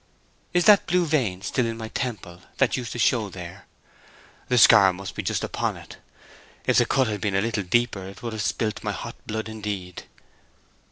"Is 0.51 0.65
that 0.65 0.87
blue 0.87 1.05
vein 1.05 1.43
still 1.43 1.67
in 1.67 1.77
my 1.77 1.89
temple 1.89 2.41
that 2.57 2.75
used 2.75 2.91
to 2.93 2.97
show 2.97 3.29
there? 3.29 3.67
The 4.47 4.57
scar 4.57 4.91
must 4.93 5.13
be 5.13 5.21
just 5.21 5.43
upon 5.43 5.77
it. 5.77 5.97
If 6.65 6.79
the 6.79 6.87
cut 6.87 7.05
had 7.05 7.21
been 7.21 7.35
a 7.35 7.41
little 7.41 7.61
deeper 7.61 8.07
it 8.07 8.23
would 8.23 8.33
have 8.33 8.41
spilt 8.41 8.83
my 8.83 8.93
hot 8.93 9.13
blood 9.27 9.47
indeed!" 9.47 10.05